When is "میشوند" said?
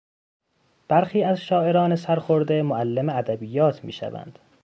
3.85-4.39